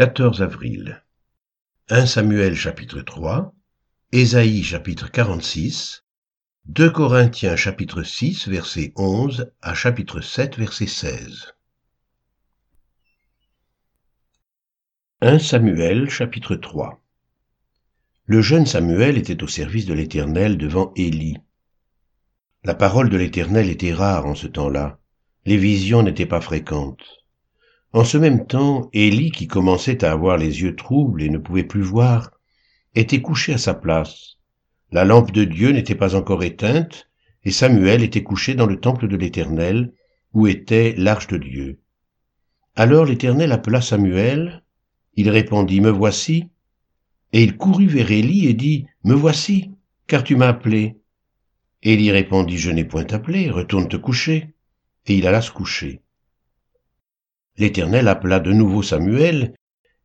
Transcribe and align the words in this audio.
14 0.00 0.40
avril. 0.40 1.04
1 1.90 2.06
Samuel 2.06 2.56
chapitre 2.56 3.02
3, 3.02 3.54
Ésaïe 4.12 4.64
chapitre 4.64 5.10
46, 5.10 6.04
2 6.64 6.88
Corinthiens 6.88 7.54
chapitre 7.54 8.02
6 8.02 8.48
verset 8.48 8.94
11 8.96 9.52
à 9.60 9.74
chapitre 9.74 10.22
7 10.22 10.56
verset 10.56 10.86
16. 10.86 11.54
1 15.20 15.38
Samuel 15.38 16.08
chapitre 16.08 16.56
3 16.56 17.04
Le 18.24 18.40
jeune 18.40 18.64
Samuel 18.64 19.18
était 19.18 19.42
au 19.42 19.48
service 19.48 19.84
de 19.84 19.92
l'Éternel 19.92 20.56
devant 20.56 20.94
Élie. 20.96 21.36
La 22.64 22.74
parole 22.74 23.10
de 23.10 23.18
l'Éternel 23.18 23.68
était 23.68 23.92
rare 23.92 24.24
en 24.24 24.34
ce 24.34 24.46
temps-là, 24.46 24.98
les 25.44 25.58
visions 25.58 26.02
n'étaient 26.02 26.24
pas 26.24 26.40
fréquentes. 26.40 27.19
En 27.92 28.04
ce 28.04 28.18
même 28.18 28.46
temps, 28.46 28.88
Élie, 28.92 29.32
qui 29.32 29.48
commençait 29.48 30.04
à 30.04 30.12
avoir 30.12 30.36
les 30.36 30.62
yeux 30.62 30.76
troubles 30.76 31.22
et 31.22 31.28
ne 31.28 31.38
pouvait 31.38 31.64
plus 31.64 31.82
voir, 31.82 32.30
était 32.94 33.20
couché 33.20 33.54
à 33.54 33.58
sa 33.58 33.74
place. 33.74 34.36
La 34.92 35.04
lampe 35.04 35.32
de 35.32 35.44
Dieu 35.44 35.70
n'était 35.70 35.96
pas 35.96 36.14
encore 36.14 36.44
éteinte, 36.44 37.08
et 37.44 37.50
Samuel 37.50 38.02
était 38.02 38.22
couché 38.22 38.54
dans 38.54 38.66
le 38.66 38.78
temple 38.78 39.08
de 39.08 39.16
l'Éternel, 39.16 39.92
où 40.34 40.46
était 40.46 40.94
l'arche 40.96 41.26
de 41.26 41.38
Dieu. 41.38 41.80
Alors 42.76 43.06
l'Éternel 43.06 43.50
appela 43.50 43.80
Samuel, 43.80 44.62
il 45.14 45.28
répondit, 45.28 45.80
Me 45.80 45.90
voici. 45.90 46.46
Et 47.32 47.42
il 47.42 47.56
courut 47.56 47.86
vers 47.86 48.10
Élie 48.10 48.46
et 48.46 48.54
dit, 48.54 48.86
Me 49.04 49.14
voici, 49.14 49.72
car 50.06 50.22
tu 50.22 50.36
m'as 50.36 50.48
appelé. 50.48 50.96
Élie 51.82 52.12
répondit, 52.12 52.58
Je 52.58 52.70
n'ai 52.70 52.84
point 52.84 53.06
appelé, 53.10 53.50
retourne 53.50 53.88
te 53.88 53.96
coucher. 53.96 54.54
Et 55.06 55.14
il 55.14 55.26
alla 55.26 55.40
se 55.40 55.50
coucher. 55.50 56.02
L'Éternel 57.60 58.08
appela 58.08 58.40
de 58.40 58.52
nouveau 58.52 58.82
Samuel, 58.82 59.54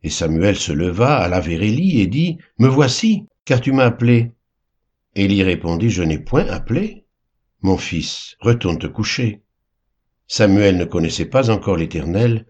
et 0.02 0.10
Samuel 0.10 0.56
se 0.56 0.72
leva, 0.72 1.16
alla 1.16 1.40
vers 1.40 1.62
Élie 1.62 2.02
et 2.02 2.06
dit, 2.06 2.36
Me 2.58 2.68
voici, 2.68 3.24
car 3.46 3.62
tu 3.62 3.72
m'as 3.72 3.86
appelé. 3.86 4.32
Élie 5.14 5.42
répondit, 5.42 5.88
Je 5.88 6.02
n'ai 6.02 6.18
point 6.18 6.46
appelé. 6.48 7.06
Mon 7.62 7.78
fils, 7.78 8.36
retourne 8.40 8.78
te 8.78 8.86
coucher. 8.86 9.40
Samuel 10.28 10.76
ne 10.76 10.84
connaissait 10.84 11.30
pas 11.30 11.48
encore 11.48 11.78
l'Éternel, 11.78 12.44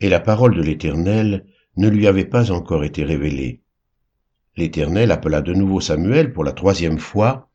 et 0.00 0.08
la 0.08 0.18
parole 0.18 0.56
de 0.56 0.62
l'Éternel 0.62 1.46
ne 1.76 1.88
lui 1.88 2.08
avait 2.08 2.24
pas 2.24 2.50
encore 2.50 2.82
été 2.82 3.04
révélée. 3.04 3.62
L'Éternel 4.56 5.12
appela 5.12 5.40
de 5.40 5.54
nouveau 5.54 5.80
Samuel 5.80 6.32
pour 6.32 6.42
la 6.42 6.52
troisième 6.52 6.98
fois, 6.98 7.48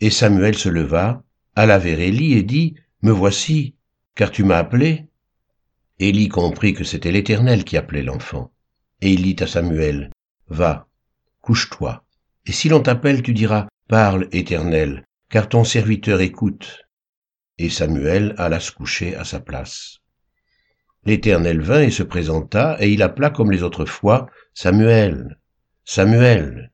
et 0.00 0.10
Samuel 0.10 0.56
se 0.56 0.68
leva, 0.68 1.22
alla 1.54 1.78
vers 1.78 2.00
Élie 2.00 2.32
et 2.32 2.42
dit, 2.42 2.74
Me 3.00 3.12
voici, 3.12 3.76
car 4.16 4.32
tu 4.32 4.42
m'as 4.42 4.58
appelé. 4.58 5.06
Élie 6.02 6.28
comprit 6.28 6.74
que 6.74 6.82
c'était 6.82 7.12
l'Éternel 7.12 7.62
qui 7.62 7.76
appelait 7.76 8.02
l'enfant. 8.02 8.50
Et 9.00 9.12
il 9.12 9.22
dit 9.22 9.40
à 9.40 9.46
Samuel, 9.46 10.10
Va, 10.48 10.88
couche-toi, 11.42 12.04
et 12.44 12.50
si 12.50 12.68
l'on 12.68 12.80
t'appelle, 12.80 13.22
tu 13.22 13.32
diras, 13.32 13.68
Parle, 13.86 14.26
Éternel, 14.32 15.04
car 15.30 15.48
ton 15.48 15.62
serviteur 15.62 16.20
écoute. 16.20 16.88
Et 17.56 17.70
Samuel 17.70 18.34
alla 18.36 18.58
se 18.58 18.72
coucher 18.72 19.14
à 19.14 19.22
sa 19.22 19.38
place. 19.38 19.98
L'Éternel 21.04 21.60
vint 21.60 21.82
et 21.82 21.92
se 21.92 22.02
présenta, 22.02 22.76
et 22.80 22.90
il 22.90 23.00
appela 23.00 23.30
comme 23.30 23.52
les 23.52 23.62
autres 23.62 23.84
fois, 23.84 24.28
Samuel, 24.54 25.38
Samuel. 25.84 26.72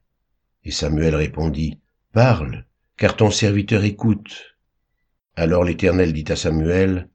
Et 0.65 0.71
Samuel 0.71 1.15
répondit, 1.15 1.79
Parle, 2.15 2.65
car 2.97 3.15
ton 3.15 3.31
serviteur 3.31 3.85
écoute. 3.85 4.57
Alors 5.37 5.65
l'Éternel 5.65 6.15
dit 6.15 6.33
à 6.33 6.37
Samuel, 6.37 7.11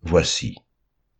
Voici, 0.00 0.56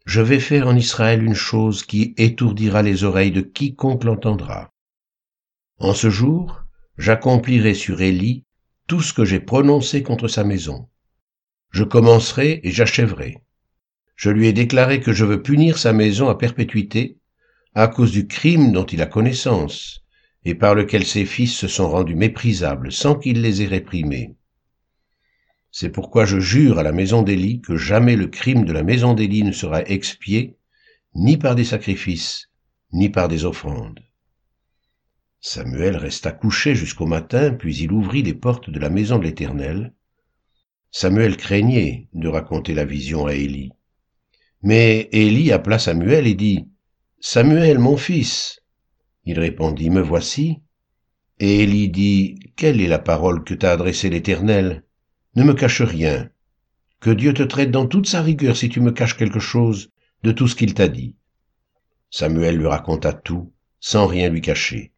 je 0.09 0.23
vais 0.23 0.41
faire 0.41 0.67
en 0.67 0.75
Israël 0.75 1.23
une 1.23 1.35
chose 1.35 1.85
qui 1.85 2.15
étourdira 2.17 2.81
les 2.81 3.05
oreilles 3.05 3.31
de 3.31 3.43
quiconque 3.43 4.05
l'entendra. 4.05 4.73
En 5.79 5.93
ce 5.93 6.09
jour, 6.09 6.65
j'accomplirai 6.97 7.75
sur 7.75 8.01
Élie 8.01 8.47
tout 8.87 9.03
ce 9.03 9.13
que 9.13 9.27
j'ai 9.27 9.39
prononcé 9.39 10.03
contre 10.03 10.27
sa 10.27 10.45
maison. 10.45 10.89
Je 11.73 11.85
commencerai 11.85 12.61
et 12.65 12.71
j'achèverai. 12.71 13.43
Je 14.17 14.31
lui 14.31 14.47
ai 14.47 14.55
déclaré 14.55 15.01
que 15.01 15.13
je 15.13 15.27
veux 15.27 15.43
punir 15.43 15.77
sa 15.77 15.93
maison 15.93 16.31
à 16.31 16.37
perpétuité 16.37 17.19
à 17.75 17.87
cause 17.87 18.11
du 18.11 18.27
crime 18.27 18.73
dont 18.73 18.87
il 18.87 19.03
a 19.03 19.07
connaissance 19.07 20.07
et 20.47 20.55
par 20.55 20.75
lequel 20.75 21.05
ses 21.05 21.27
fils 21.27 21.55
se 21.55 21.69
sont 21.69 21.91
rendus 21.91 22.17
méprisables 22.17 22.93
sans 22.93 23.15
qu'il 23.15 23.43
les 23.43 23.61
ait 23.61 23.67
réprimés. 23.67 24.38
C'est 25.81 25.91
pourquoi 25.91 26.25
je 26.25 26.41
jure 26.41 26.81
à 26.81 26.83
la 26.83 26.91
maison 26.91 27.23
d'Élie 27.23 27.61
que 27.61 27.77
jamais 27.77 28.17
le 28.17 28.27
crime 28.27 28.65
de 28.65 28.73
la 28.73 28.83
maison 28.83 29.15
d'Élie 29.15 29.45
ne 29.45 29.53
sera 29.53 29.85
expié, 29.85 30.57
ni 31.15 31.37
par 31.37 31.55
des 31.55 31.63
sacrifices, 31.63 32.51
ni 32.93 33.11
par 33.11 33.29
des 33.29 33.45
offrandes. 33.45 34.01
Samuel 35.41 35.97
resta 35.97 36.33
couché 36.33 36.75
jusqu'au 36.75 37.07
matin, 37.07 37.53
puis 37.53 37.77
il 37.77 37.93
ouvrit 37.93 38.25
les 38.25 38.35
portes 38.35 38.71
de 38.71 38.81
la 38.81 38.91
maison 38.91 39.21
de 39.21 39.23
l'Éternel. 39.23 39.95
Samuel 40.91 41.37
craignait 41.37 42.09
de 42.13 42.27
raconter 42.27 42.75
la 42.75 42.85
vision 42.85 43.27
à 43.27 43.35
Élie. 43.35 43.71
Mais 44.65 45.09
Élie 45.13 45.53
appela 45.53 45.79
Samuel 45.79 46.27
et 46.27 46.35
dit, 46.35 46.67
Samuel, 47.21 47.79
mon 47.79 47.97
fils. 47.97 48.65
Il 49.27 49.39
répondit, 49.39 49.91
Me 49.91 50.03
voici. 50.03 50.59
Et 51.39 51.63
Élie 51.63 51.89
dit, 51.89 52.41
Quelle 52.57 52.81
est 52.81 52.89
la 52.89 52.99
parole 52.99 53.45
que 53.45 53.55
t'a 53.55 53.71
adressée 53.71 54.11
l'Éternel? 54.11 54.83
Ne 55.39 55.45
me 55.45 55.55
cache 55.55 55.83
rien. 55.83 56.29
Que 56.99 57.11
Dieu 57.11 57.33
te 57.33 57.45
traite 57.45 57.71
dans 57.71 57.87
toute 57.87 58.09
sa 58.09 58.23
rigueur 58.23 58.57
si 58.57 58.69
tu 58.69 58.81
me 58.81 58.91
caches 58.91 59.17
quelque 59.17 59.39
chose 59.39 59.93
de 60.25 60.33
tout 60.33 60.49
ce 60.49 60.57
qu'il 60.57 60.75
t'a 60.75 60.89
dit. 60.89 61.15
Samuel 62.11 62.57
lui 62.57 62.67
raconta 62.67 63.13
tout, 63.13 63.53
sans 63.79 64.09
rien 64.09 64.31
lui 64.31 64.41
cacher. 64.41 64.93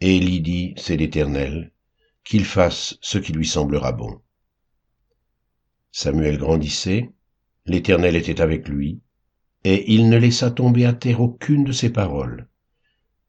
Et 0.00 0.16
Élie 0.16 0.40
dit, 0.40 0.74
c'est 0.76 0.96
l'Éternel, 0.96 1.70
qu'il 2.24 2.44
fasse 2.44 2.98
ce 3.00 3.18
qui 3.18 3.32
lui 3.32 3.46
semblera 3.46 3.92
bon. 3.92 4.20
Samuel 5.92 6.36
grandissait, 6.36 7.12
l'Éternel 7.64 8.16
était 8.16 8.40
avec 8.40 8.68
lui, 8.68 9.00
et 9.62 9.94
il 9.94 10.08
ne 10.08 10.18
laissa 10.18 10.50
tomber 10.50 10.84
à 10.84 10.94
terre 10.94 11.20
aucune 11.20 11.62
de 11.62 11.70
ses 11.70 11.90
paroles. 11.90 12.48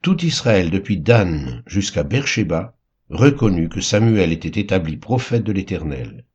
Tout 0.02 0.26
Israël, 0.26 0.72
depuis 0.72 0.98
Dan 0.98 1.62
jusqu'à 1.68 2.02
Beersheba, 2.02 2.76
reconnut 3.10 3.70
que 3.70 3.80
Samuel 3.82 4.32
était 4.32 4.60
établi 4.60 4.98
prophète 4.98 5.44
de 5.44 5.52
l'Éternel 5.52 6.26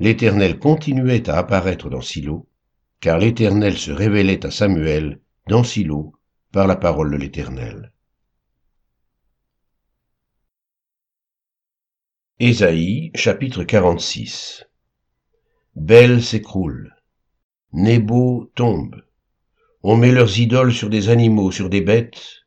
l'Éternel 0.00 0.58
continuait 0.58 1.28
à 1.28 1.36
apparaître 1.36 1.90
dans 1.90 2.00
Silo, 2.00 2.48
car 3.00 3.18
l'Éternel 3.18 3.76
se 3.76 3.90
révélait 3.90 4.46
à 4.46 4.50
Samuel 4.50 5.20
dans 5.46 5.62
Silo 5.62 6.14
par 6.52 6.66
la 6.66 6.76
parole 6.76 7.10
de 7.10 7.18
l'Éternel. 7.18 7.92
Ésaïe 12.38 13.10
chapitre 13.14 13.62
46 13.62 14.64
Belle 15.76 16.22
s'écroule, 16.22 16.96
Nebo 17.74 18.50
tombe, 18.54 19.04
on 19.82 19.98
met 19.98 20.12
leurs 20.12 20.38
idoles 20.38 20.72
sur 20.72 20.88
des 20.88 21.10
animaux, 21.10 21.50
sur 21.50 21.68
des 21.68 21.82
bêtes, 21.82 22.46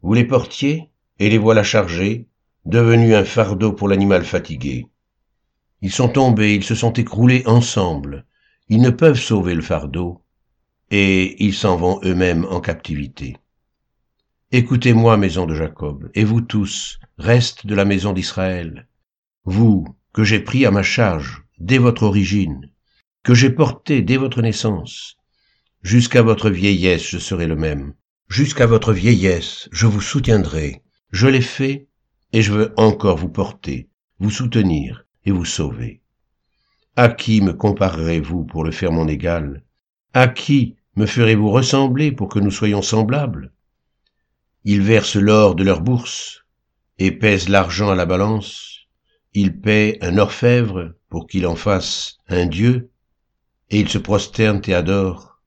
vous 0.00 0.14
les 0.14 0.26
portiez 0.26 0.90
et 1.20 1.30
les 1.30 1.38
voilà 1.38 1.62
chargés, 1.62 2.26
devenus 2.64 3.14
un 3.14 3.24
fardeau 3.24 3.72
pour 3.72 3.86
l'animal 3.86 4.24
fatigué. 4.24 4.88
Ils 5.82 5.90
sont 5.90 6.08
tombés, 6.08 6.54
ils 6.54 6.62
se 6.62 6.76
sont 6.76 6.92
écroulés 6.92 7.42
ensemble. 7.44 8.24
Ils 8.68 8.80
ne 8.80 8.90
peuvent 8.90 9.18
sauver 9.18 9.54
le 9.54 9.62
fardeau, 9.62 10.22
et 10.92 11.44
ils 11.44 11.54
s'en 11.54 11.76
vont 11.76 12.00
eux-mêmes 12.04 12.44
en 12.44 12.60
captivité. 12.60 13.36
Écoutez-moi, 14.52 15.16
maison 15.16 15.44
de 15.44 15.56
Jacob, 15.56 16.08
et 16.14 16.22
vous 16.22 16.40
tous, 16.40 17.00
reste 17.18 17.66
de 17.66 17.74
la 17.74 17.84
maison 17.84 18.12
d'Israël, 18.12 18.86
vous 19.44 19.84
que 20.12 20.22
j'ai 20.22 20.38
pris 20.38 20.64
à 20.66 20.70
ma 20.70 20.84
charge 20.84 21.42
dès 21.58 21.78
votre 21.78 22.04
origine, 22.04 22.70
que 23.24 23.34
j'ai 23.34 23.50
porté 23.50 24.02
dès 24.02 24.18
votre 24.18 24.40
naissance. 24.40 25.16
Jusqu'à 25.82 26.22
votre 26.22 26.48
vieillesse, 26.48 27.08
je 27.08 27.18
serai 27.18 27.48
le 27.48 27.56
même. 27.56 27.94
Jusqu'à 28.28 28.66
votre 28.66 28.92
vieillesse, 28.92 29.68
je 29.72 29.86
vous 29.86 30.00
soutiendrai. 30.00 30.82
Je 31.10 31.26
l'ai 31.26 31.40
fait, 31.40 31.88
et 32.32 32.40
je 32.40 32.52
veux 32.52 32.72
encore 32.76 33.16
vous 33.16 33.28
porter, 33.28 33.88
vous 34.20 34.30
soutenir, 34.30 35.01
et 35.24 35.30
vous 35.30 35.44
sauver. 35.44 36.02
À 36.96 37.08
qui 37.08 37.40
me 37.40 37.52
comparerez-vous 37.52 38.44
pour 38.44 38.64
le 38.64 38.70
faire 38.70 38.92
mon 38.92 39.08
égal? 39.08 39.62
À 40.12 40.28
qui 40.28 40.76
me 40.96 41.06
ferez-vous 41.06 41.50
ressembler 41.50 42.12
pour 42.12 42.28
que 42.28 42.38
nous 42.38 42.50
soyons 42.50 42.82
semblables? 42.82 43.52
Ils 44.64 44.82
versent 44.82 45.16
l'or 45.16 45.54
de 45.54 45.64
leur 45.64 45.80
bourse 45.80 46.44
et 46.98 47.10
pèsent 47.10 47.48
l'argent 47.48 47.90
à 47.90 47.94
la 47.94 48.06
balance. 48.06 48.80
Ils 49.32 49.58
paient 49.58 49.98
un 50.02 50.18
orfèvre 50.18 50.94
pour 51.08 51.26
qu'il 51.26 51.46
en 51.46 51.56
fasse 51.56 52.18
un 52.28 52.46
dieu, 52.46 52.90
et 53.70 53.80
ils 53.80 53.88
se 53.88 53.98
prosternent 53.98 54.62
et 54.66 54.74
adorent. 54.74 55.40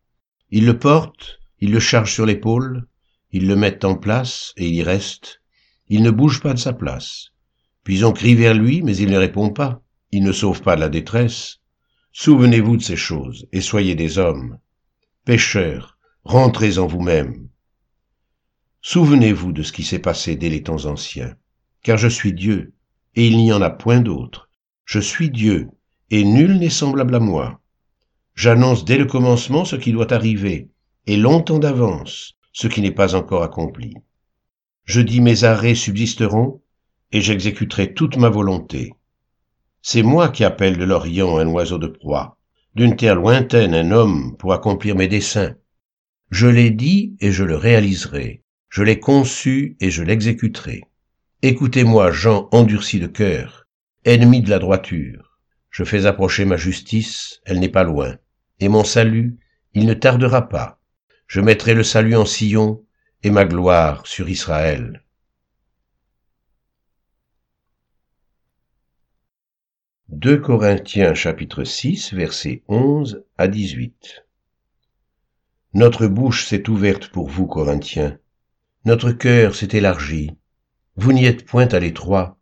Ils 0.49 0.65
le 0.65 0.79
portent, 0.79 1.39
ils 1.59 1.71
le 1.71 1.79
chargent 1.79 2.13
sur 2.13 2.25
l'épaule, 2.25 2.87
ils 3.31 3.47
le 3.47 3.55
mettent 3.55 3.85
en 3.85 3.95
place 3.95 4.53
et 4.57 4.67
il 4.67 4.75
y 4.75 4.83
reste. 4.83 5.41
Il 5.87 6.01
ne 6.01 6.11
bouge 6.11 6.41
pas 6.41 6.53
de 6.53 6.59
sa 6.59 6.73
place. 6.73 7.31
Puis 7.85 8.03
on 8.03 8.11
crie 8.11 8.35
vers 8.35 8.55
lui, 8.55 8.81
mais 8.81 8.97
il 8.97 9.09
ne 9.11 9.17
répond 9.17 9.51
pas. 9.51 9.81
Il 10.11 10.23
ne 10.23 10.31
sauve 10.31 10.61
pas 10.61 10.75
de 10.75 10.81
la 10.81 10.89
détresse. 10.89 11.59
Souvenez-vous 12.11 12.77
de 12.77 12.81
ces 12.81 12.95
choses, 12.95 13.47
et 13.51 13.61
soyez 13.61 13.95
des 13.95 14.17
hommes. 14.17 14.57
Pécheurs, 15.23 15.97
rentrez 16.23 16.79
en 16.79 16.87
vous-même. 16.87 17.47
Souvenez-vous 18.81 19.51
de 19.51 19.61
ce 19.61 19.71
qui 19.71 19.83
s'est 19.83 19.99
passé 19.99 20.35
dès 20.35 20.49
les 20.49 20.63
temps 20.63 20.85
anciens, 20.85 21.35
car 21.83 21.97
je 21.97 22.07
suis 22.07 22.33
Dieu, 22.33 22.73
et 23.15 23.27
il 23.27 23.37
n'y 23.37 23.53
en 23.53 23.61
a 23.61 23.69
point 23.69 24.01
d'autre. 24.01 24.49
Je 24.85 24.99
suis 24.99 25.29
Dieu, 25.29 25.69
et 26.09 26.23
nul 26.23 26.57
n'est 26.57 26.69
semblable 26.69 27.15
à 27.15 27.19
moi. 27.19 27.61
J'annonce 28.33 28.83
dès 28.83 28.97
le 28.97 29.05
commencement 29.05 29.63
ce 29.63 29.75
qui 29.75 29.91
doit 29.91 30.11
arriver, 30.11 30.69
et 31.05 31.17
longtemps 31.17 31.59
d'avance 31.59 32.35
ce 32.51 32.67
qui 32.67 32.81
n'est 32.81 32.91
pas 32.91 33.13
encore 33.13 33.43
accompli. 33.43 33.93
Je 34.85 35.01
dis 35.01 35.21
mes 35.21 35.43
arrêts 35.43 35.75
subsisteront, 35.75 36.61
et 37.15 37.21
j'exécuterai 37.21 37.93
toute 37.93 38.17
ma 38.17 38.27
volonté. 38.27 38.93
C'est 39.81 40.03
moi 40.03 40.27
qui 40.27 40.43
appelle 40.43 40.75
de 40.75 40.83
l'Orient 40.83 41.37
un 41.37 41.47
oiseau 41.47 41.77
de 41.77 41.87
proie, 41.87 42.37
d'une 42.75 42.97
terre 42.97 43.15
lointaine 43.15 43.73
un 43.73 43.91
homme 43.91 44.35
pour 44.37 44.51
accomplir 44.51 44.97
mes 44.97 45.07
desseins. 45.07 45.55
Je 46.29 46.47
l'ai 46.47 46.71
dit 46.71 47.15
et 47.21 47.31
je 47.31 47.45
le 47.45 47.55
réaliserai, 47.55 48.43
je 48.67 48.83
l'ai 48.83 48.99
conçu 48.99 49.77
et 49.79 49.91
je 49.91 50.03
l'exécuterai. 50.03 50.81
Écoutez-moi, 51.41 52.11
gens 52.11 52.49
endurcis 52.51 52.99
de 52.99 53.07
cœur, 53.07 53.65
ennemis 54.03 54.41
de 54.41 54.49
la 54.49 54.59
droiture. 54.59 55.39
Je 55.69 55.85
fais 55.85 56.07
approcher 56.07 56.43
ma 56.43 56.57
justice, 56.57 57.39
elle 57.45 57.61
n'est 57.61 57.69
pas 57.69 57.85
loin, 57.85 58.17
et 58.59 58.67
mon 58.67 58.83
salut, 58.83 59.37
il 59.73 59.85
ne 59.85 59.93
tardera 59.93 60.49
pas. 60.49 60.81
Je 61.27 61.39
mettrai 61.39 61.75
le 61.75 61.83
salut 61.83 62.17
en 62.17 62.25
Sion 62.25 62.83
et 63.23 63.29
ma 63.29 63.45
gloire 63.45 64.05
sur 64.05 64.27
Israël. 64.27 65.04
2 70.09 70.37
Corinthiens 70.37 71.15
chapitre 71.15 71.63
6 71.63 72.13
versets 72.13 72.61
11 72.67 73.25
à 73.39 73.47
18 73.47 74.23
Notre 75.73 76.05
bouche 76.05 76.45
s'est 76.45 76.69
ouverte 76.69 77.07
pour 77.07 77.27
vous, 77.27 77.47
Corinthiens. 77.47 78.19
Notre 78.85 79.11
cœur 79.11 79.55
s'est 79.55 79.75
élargi. 79.75 80.29
Vous 80.95 81.11
n'y 81.11 81.25
êtes 81.25 81.43
point 81.43 81.67
à 81.69 81.79
l'étroit, 81.79 82.37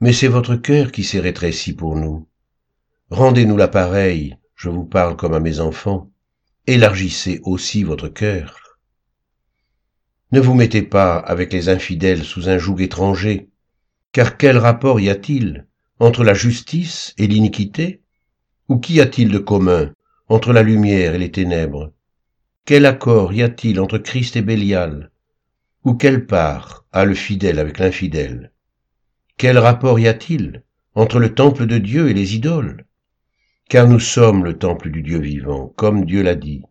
mais 0.00 0.12
c'est 0.12 0.28
votre 0.28 0.54
cœur 0.54 0.92
qui 0.92 1.02
s'est 1.02 1.18
rétréci 1.18 1.72
pour 1.72 1.96
nous. 1.96 2.28
Rendez-nous 3.08 3.56
l'appareil, 3.56 4.36
je 4.54 4.68
vous 4.68 4.84
parle 4.84 5.16
comme 5.16 5.32
à 5.32 5.40
mes 5.40 5.60
enfants. 5.60 6.10
Élargissez 6.66 7.40
aussi 7.42 7.84
votre 7.84 8.08
cœur. 8.08 8.78
Ne 10.30 10.40
vous 10.40 10.52
mettez 10.52 10.82
pas 10.82 11.16
avec 11.16 11.54
les 11.54 11.70
infidèles 11.70 12.22
sous 12.22 12.50
un 12.50 12.58
joug 12.58 12.82
étranger, 12.82 13.48
car 14.12 14.36
quel 14.36 14.58
rapport 14.58 15.00
y 15.00 15.08
a-t-il 15.08 15.67
entre 16.00 16.24
la 16.24 16.34
justice 16.34 17.14
et 17.18 17.26
l'iniquité? 17.26 18.02
Ou 18.68 18.78
qu'y 18.78 19.00
a-t-il 19.00 19.30
de 19.30 19.38
commun 19.38 19.92
entre 20.28 20.52
la 20.52 20.62
lumière 20.62 21.14
et 21.14 21.18
les 21.18 21.30
ténèbres? 21.30 21.92
Quel 22.64 22.86
accord 22.86 23.32
y 23.32 23.42
a-t-il 23.42 23.80
entre 23.80 23.98
Christ 23.98 24.36
et 24.36 24.42
Bélial? 24.42 25.10
Ou 25.84 25.94
quelle 25.94 26.26
part 26.26 26.84
a 26.92 27.04
le 27.04 27.14
fidèle 27.14 27.58
avec 27.58 27.78
l'infidèle? 27.78 28.52
Quel 29.38 29.58
rapport 29.58 29.98
y 29.98 30.06
a-t-il 30.06 30.64
entre 30.94 31.18
le 31.18 31.34
temple 31.34 31.66
de 31.66 31.78
Dieu 31.78 32.10
et 32.10 32.14
les 32.14 32.34
idoles? 32.34 32.84
Car 33.68 33.88
nous 33.88 34.00
sommes 34.00 34.44
le 34.44 34.58
temple 34.58 34.90
du 34.90 35.02
Dieu 35.02 35.18
vivant, 35.18 35.72
comme 35.76 36.04
Dieu 36.04 36.22
l'a 36.22 36.34
dit. 36.34 36.62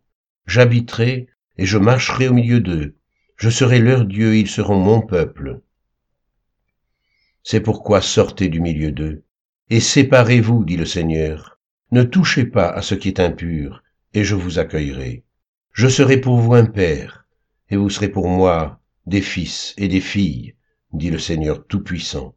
J'habiterai 0.45 1.27
et 1.57 1.65
je 1.65 1.77
marcherai 1.77 2.27
au 2.27 2.33
milieu 2.33 2.59
d'eux. 2.59 2.95
Je 3.38 3.50
serai 3.50 3.79
leur 3.79 4.06
Dieu, 4.06 4.35
ils 4.35 4.50
seront 4.50 4.79
mon 4.79 5.01
peuple. 5.01 5.62
C'est 7.50 7.62
pourquoi 7.62 8.02
sortez 8.02 8.50
du 8.50 8.60
milieu 8.60 8.92
d'eux, 8.92 9.24
et 9.70 9.80
séparez-vous, 9.80 10.66
dit 10.66 10.76
le 10.76 10.84
Seigneur. 10.84 11.58
Ne 11.94 12.04
touchez 12.04 12.44
pas 12.44 12.68
à 12.68 12.82
ce 12.82 12.94
qui 12.94 13.08
est 13.08 13.22
impur, 13.22 13.84
et 14.14 14.26
je 14.26 14.36
vous 14.36 14.60
accueillerai. 14.60 15.24
Je 15.72 15.88
serai 15.88 16.20
pour 16.20 16.40
vous 16.40 16.56
un 16.56 16.66
père, 16.66 17.26
et 17.70 17.78
vous 17.78 17.90
serez 17.90 18.10
pour 18.10 18.28
moi 18.28 18.82
des 19.06 19.22
fils 19.22 19.74
et 19.78 19.88
des 19.88 20.02
filles, 20.02 20.56
dit 20.92 21.10
le 21.10 21.20
Seigneur 21.20 21.66
Tout-Puissant. 21.66 22.36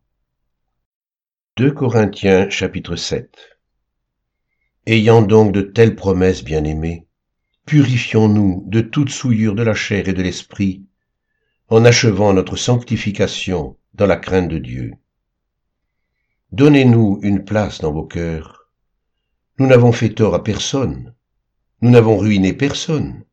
2 1.57 1.73
Corinthiens 1.73 2.49
chapitre 2.49 2.95
7 2.95 3.59
Ayant 4.87 5.23
donc 5.23 5.51
de 5.51 5.63
telles 5.63 5.97
promesses, 5.97 6.45
bien-aimés, 6.45 7.09
purifions-nous 7.67 8.63
de 8.69 8.81
toute 8.81 9.11
souillure 9.11 9.57
de 9.57 9.65
la 9.65 9.75
chair 9.75 10.09
et 10.09 10.13
de 10.13 10.23
l'esprit, 10.23 10.85
en 11.67 11.85
achevant 11.85 12.33
notre 12.33 12.55
sanctification 12.55 13.77
dans 14.01 14.07
la 14.07 14.17
crainte 14.17 14.49
de 14.49 14.57
Dieu. 14.57 14.93
Donnez-nous 16.53 17.21
une 17.23 17.45
place 17.45 17.83
dans 17.83 17.93
vos 17.93 18.07
cœurs. 18.07 18.71
Nous 19.59 19.67
n'avons 19.67 19.93
fait 19.93 20.09
tort 20.09 20.35
à 20.35 20.43
personne. 20.43 21.15
Nous 21.83 21.91
n'avons 21.91 22.17
ruiné 22.17 22.55
personne. 22.55 23.25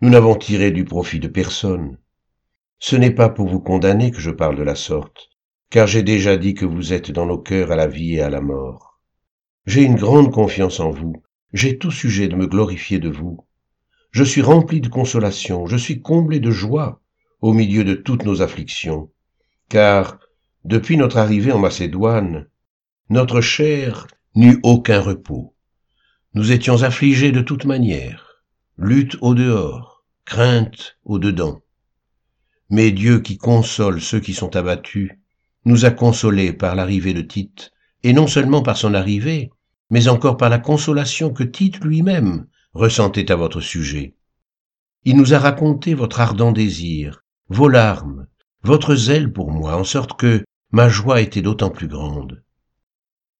Nous 0.00 0.08
n'avons 0.08 0.36
tiré 0.36 0.70
du 0.70 0.84
profit 0.84 1.18
de 1.18 1.26
personne. 1.26 1.98
Ce 2.78 2.94
n'est 2.94 3.10
pas 3.10 3.28
pour 3.28 3.48
vous 3.48 3.58
condamner 3.58 4.12
que 4.12 4.20
je 4.20 4.30
parle 4.30 4.54
de 4.54 4.62
la 4.62 4.76
sorte, 4.76 5.28
car 5.70 5.88
j'ai 5.88 6.04
déjà 6.04 6.36
dit 6.36 6.54
que 6.54 6.66
vous 6.66 6.92
êtes 6.92 7.10
dans 7.10 7.26
nos 7.26 7.38
cœurs 7.38 7.72
à 7.72 7.76
la 7.76 7.88
vie 7.88 8.14
et 8.14 8.20
à 8.20 8.30
la 8.30 8.40
mort. 8.40 9.00
J'ai 9.66 9.82
une 9.82 9.96
grande 9.96 10.32
confiance 10.32 10.78
en 10.78 10.90
vous, 10.90 11.20
j'ai 11.52 11.78
tout 11.78 11.90
sujet 11.90 12.28
de 12.28 12.36
me 12.36 12.46
glorifier 12.46 13.00
de 13.00 13.08
vous. 13.08 13.44
Je 14.12 14.22
suis 14.22 14.42
rempli 14.42 14.80
de 14.80 14.88
consolation, 14.88 15.66
je 15.66 15.76
suis 15.76 16.00
comblé 16.00 16.38
de 16.38 16.52
joie 16.52 17.02
au 17.40 17.52
milieu 17.52 17.82
de 17.82 17.94
toutes 17.94 18.24
nos 18.24 18.40
afflictions, 18.40 19.10
car, 19.68 20.18
depuis 20.64 20.96
notre 20.96 21.18
arrivée 21.18 21.52
en 21.52 21.58
Macédoine, 21.58 22.46
notre 23.08 23.40
chair 23.40 24.06
n'eut 24.34 24.60
aucun 24.62 25.00
repos. 25.00 25.54
Nous 26.34 26.52
étions 26.52 26.82
affligés 26.82 27.32
de 27.32 27.40
toute 27.40 27.64
manière, 27.64 28.42
lutte 28.76 29.16
au 29.20 29.34
dehors, 29.34 30.04
crainte 30.24 30.98
au 31.04 31.18
dedans. 31.18 31.62
Mais 32.68 32.90
Dieu 32.90 33.20
qui 33.20 33.38
console 33.38 34.00
ceux 34.00 34.20
qui 34.20 34.34
sont 34.34 34.56
abattus, 34.56 35.12
nous 35.64 35.84
a 35.84 35.90
consolés 35.90 36.52
par 36.52 36.74
l'arrivée 36.74 37.14
de 37.14 37.22
Tite, 37.22 37.72
et 38.02 38.12
non 38.12 38.26
seulement 38.26 38.62
par 38.62 38.76
son 38.76 38.94
arrivée, 38.94 39.50
mais 39.90 40.08
encore 40.08 40.36
par 40.36 40.48
la 40.48 40.58
consolation 40.58 41.32
que 41.32 41.44
Tite 41.44 41.82
lui-même 41.84 42.46
ressentait 42.72 43.32
à 43.32 43.36
votre 43.36 43.60
sujet. 43.60 44.14
Il 45.04 45.16
nous 45.16 45.34
a 45.34 45.38
raconté 45.38 45.94
votre 45.94 46.20
ardent 46.20 46.52
désir, 46.52 47.24
vos 47.48 47.68
larmes, 47.68 48.26
votre 48.66 48.96
zèle 48.96 49.32
pour 49.32 49.52
moi, 49.52 49.76
en 49.76 49.84
sorte 49.84 50.18
que 50.18 50.44
ma 50.72 50.88
joie 50.88 51.20
était 51.20 51.40
d'autant 51.40 51.70
plus 51.70 51.86
grande. 51.86 52.42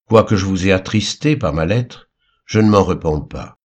Quoique 0.08 0.36
je 0.36 0.44
vous 0.44 0.68
ai 0.68 0.72
attristé 0.72 1.36
par 1.36 1.52
ma 1.52 1.66
lettre, 1.66 2.08
je 2.44 2.60
ne 2.60 2.70
m'en 2.70 2.84
repens 2.84 3.20
pas. 3.20 3.58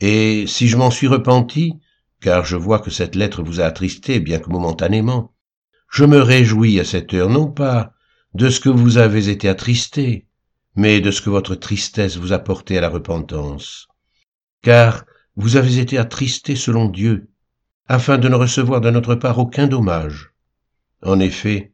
Et 0.00 0.46
si 0.46 0.68
je 0.68 0.76
m'en 0.76 0.90
suis 0.90 1.06
repenti, 1.06 1.80
car 2.20 2.44
je 2.44 2.56
vois 2.56 2.78
que 2.78 2.90
cette 2.90 3.14
lettre 3.14 3.42
vous 3.42 3.60
a 3.60 3.64
attristé 3.64 4.20
bien 4.20 4.38
que 4.38 4.50
momentanément, 4.50 5.34
je 5.90 6.04
me 6.04 6.20
réjouis 6.20 6.78
à 6.78 6.84
cette 6.84 7.14
heure 7.14 7.30
non 7.30 7.50
pas 7.50 7.94
de 8.34 8.50
ce 8.50 8.60
que 8.60 8.68
vous 8.68 8.98
avez 8.98 9.30
été 9.30 9.48
attristé, 9.48 10.26
mais 10.76 11.00
de 11.00 11.10
ce 11.10 11.22
que 11.22 11.30
votre 11.30 11.54
tristesse 11.54 12.18
vous 12.18 12.34
a 12.34 12.38
porté 12.38 12.76
à 12.76 12.82
la 12.82 12.90
repentance. 12.90 13.88
Car 14.60 15.06
vous 15.36 15.56
avez 15.56 15.78
été 15.78 15.96
attristé 15.96 16.54
selon 16.54 16.90
Dieu, 16.90 17.30
afin 17.88 18.18
de 18.18 18.28
ne 18.28 18.36
recevoir 18.36 18.82
de 18.82 18.90
notre 18.90 19.14
part 19.14 19.38
aucun 19.38 19.66
dommage. 19.66 20.31
En 21.02 21.18
effet, 21.18 21.72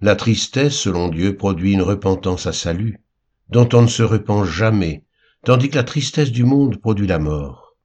la 0.00 0.16
tristesse, 0.16 0.76
selon 0.76 1.08
Dieu, 1.08 1.36
produit 1.36 1.72
une 1.72 1.82
repentance 1.82 2.46
à 2.46 2.52
salut, 2.52 3.00
dont 3.50 3.68
on 3.74 3.82
ne 3.82 3.88
se 3.88 4.02
repent 4.02 4.44
jamais, 4.44 5.04
tandis 5.44 5.68
que 5.68 5.76
la 5.76 5.84
tristesse 5.84 6.32
du 6.32 6.44
monde 6.44 6.80
produit 6.80 7.06
la 7.06 7.18
mort. 7.18 7.76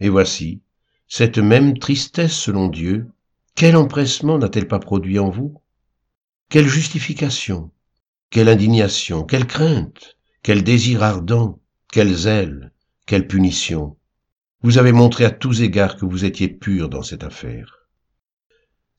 Et 0.00 0.08
voici, 0.08 0.62
cette 1.06 1.38
même 1.38 1.78
tristesse, 1.78 2.34
selon 2.34 2.68
Dieu, 2.68 3.06
quel 3.54 3.76
empressement 3.76 4.38
n'a-t-elle 4.38 4.66
pas 4.66 4.78
produit 4.78 5.18
en 5.18 5.30
vous? 5.30 5.60
Quelle 6.48 6.68
justification, 6.68 7.70
quelle 8.30 8.48
indignation, 8.48 9.22
quelle 9.24 9.46
crainte, 9.46 10.16
quel 10.42 10.64
désir 10.64 11.02
ardent, 11.02 11.60
quel 11.92 12.12
zèle, 12.14 12.72
quelle 13.06 13.28
punition? 13.28 13.96
Vous 14.62 14.78
avez 14.78 14.92
montré 14.92 15.24
à 15.24 15.30
tous 15.30 15.62
égards 15.62 15.96
que 15.96 16.06
vous 16.06 16.24
étiez 16.24 16.48
pur 16.48 16.88
dans 16.88 17.02
cette 17.02 17.24
affaire. 17.24 17.81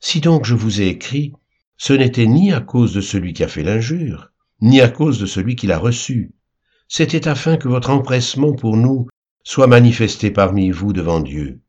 Si 0.06 0.20
donc 0.20 0.44
je 0.44 0.54
vous 0.54 0.82
ai 0.82 0.88
écrit, 0.88 1.32
ce 1.78 1.94
n'était 1.94 2.26
ni 2.26 2.52
à 2.52 2.60
cause 2.60 2.94
de 2.94 3.00
celui 3.00 3.32
qui 3.32 3.42
a 3.42 3.48
fait 3.48 3.64
l'injure, 3.64 4.34
ni 4.60 4.82
à 4.82 4.90
cause 4.90 5.18
de 5.18 5.26
celui 5.26 5.56
qui 5.56 5.66
l'a 5.66 5.80
reçu. 5.80 6.36
C'était 6.90 7.30
afin 7.30 7.56
que 7.56 7.70
votre 7.70 7.90
empressement 7.90 8.52
pour 8.52 8.76
nous 8.76 9.08
soit 9.46 9.66
manifesté 9.66 10.30
parmi 10.30 10.72
vous 10.72 10.92
devant 10.92 11.22
Dieu. 11.22 11.62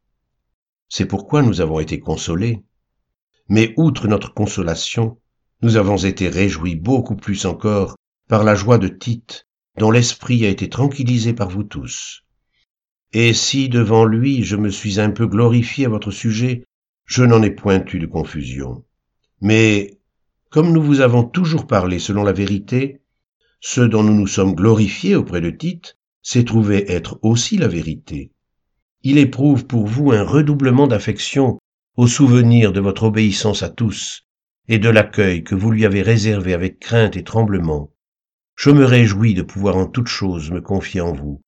C'est 0.88 1.06
pourquoi 1.06 1.42
nous 1.42 1.60
avons 1.60 1.78
été 1.78 2.00
consolés. 2.00 2.64
Mais 3.48 3.72
outre 3.76 4.08
notre 4.08 4.34
consolation, 4.34 5.20
nous 5.62 5.76
avons 5.76 5.96
été 5.96 6.28
réjouis 6.28 6.74
beaucoup 6.74 7.14
plus 7.14 7.46
encore 7.46 7.94
par 8.28 8.42
la 8.42 8.56
joie 8.56 8.78
de 8.78 8.88
Tite, 8.88 9.46
dont 9.78 9.92
l'esprit 9.92 10.44
a 10.44 10.48
été 10.48 10.68
tranquillisé 10.68 11.34
par 11.34 11.50
vous 11.50 11.62
tous. 11.62 12.24
Et 13.12 13.32
si 13.32 13.68
devant 13.68 14.04
lui 14.04 14.42
je 14.42 14.56
me 14.56 14.70
suis 14.70 14.98
un 14.98 15.12
peu 15.12 15.28
glorifié 15.28 15.86
à 15.86 15.88
votre 15.88 16.10
sujet, 16.10 16.64
je 17.06 17.22
n'en 17.22 17.42
ai 17.42 17.50
point 17.50 17.84
eu 17.92 17.98
de 17.98 18.06
confusion. 18.06 18.84
Mais, 19.40 19.98
comme 20.50 20.72
nous 20.72 20.82
vous 20.82 21.00
avons 21.00 21.24
toujours 21.24 21.66
parlé 21.66 21.98
selon 21.98 22.22
la 22.22 22.32
vérité, 22.32 23.02
ce 23.60 23.80
dont 23.80 24.02
nous 24.02 24.14
nous 24.14 24.26
sommes 24.26 24.54
glorifiés 24.54 25.16
auprès 25.16 25.40
de 25.40 25.50
Tite 25.50 25.98
s'est 26.22 26.44
trouvé 26.44 26.90
être 26.90 27.18
aussi 27.22 27.56
la 27.56 27.68
vérité. 27.68 28.32
Il 29.02 29.18
éprouve 29.18 29.66
pour 29.66 29.86
vous 29.86 30.12
un 30.12 30.22
redoublement 30.22 30.86
d'affection 30.86 31.58
au 31.96 32.06
souvenir 32.06 32.72
de 32.72 32.80
votre 32.80 33.04
obéissance 33.04 33.62
à 33.62 33.68
tous 33.68 34.26
et 34.68 34.78
de 34.78 34.88
l'accueil 34.88 35.44
que 35.44 35.54
vous 35.54 35.70
lui 35.70 35.84
avez 35.84 36.02
réservé 36.02 36.54
avec 36.54 36.78
crainte 36.80 37.16
et 37.16 37.24
tremblement, 37.24 37.92
je 38.56 38.70
me 38.70 38.84
réjouis 38.84 39.34
de 39.34 39.42
pouvoir 39.42 39.76
en 39.76 39.86
toutes 39.86 40.08
choses 40.08 40.50
me 40.50 40.60
confier 40.60 41.00
en 41.00 41.12
vous, 41.12 41.42